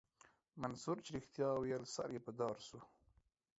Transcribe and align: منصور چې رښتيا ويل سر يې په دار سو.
منصور 0.61 0.97
چې 1.05 1.09
رښتيا 1.15 1.49
ويل 1.55 1.83
سر 1.93 2.09
يې 2.15 2.21
په 2.25 2.31
دار 2.39 2.57
سو. 2.67 2.79